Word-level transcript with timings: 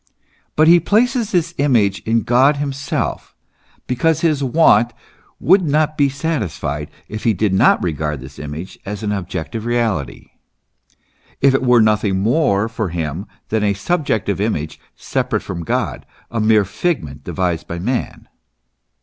f 0.07 0.13
But 0.55 0.67
he 0.67 0.79
places 0.79 1.31
this 1.31 1.53
image 1.59 1.99
in 2.07 2.23
God 2.23 2.55
himself, 2.57 3.35
because 3.85 4.21
his 4.21 4.43
want 4.43 4.93
would 5.39 5.61
not 5.61 5.95
be 5.95 6.09
satisfied 6.09 6.89
if 7.07 7.23
he 7.23 7.33
did 7.33 7.53
not 7.53 7.83
regard 7.83 8.19
this 8.19 8.39
image 8.39 8.79
as 8.83 9.03
an 9.03 9.11
objective 9.11 9.63
reality, 9.63 10.31
if 11.39 11.53
it 11.53 11.61
were 11.61 11.81
nothing 11.81 12.19
more 12.19 12.67
for 12.67 12.89
him 12.89 13.27
than 13.49 13.63
a 13.63 13.75
subjective 13.75 14.41
image, 14.41 14.79
separate 14.95 15.41
from 15.43 15.63
God, 15.63 16.07
a 16.31 16.41
mere 16.41 16.65
figment 16.65 17.23
devised 17.23 17.67
by 17.67 17.77
man. 17.77 18.27